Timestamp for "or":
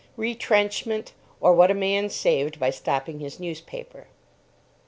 1.41-1.53